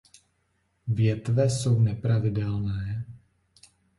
Větve 0.87 1.49
jsou 1.49 1.79
nepravidelné. 1.81 3.05